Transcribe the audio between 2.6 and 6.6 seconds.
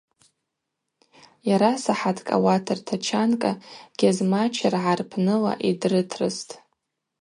ртачанкӏа Гьазмачыргӏа рпныла йдрытрыстӏ.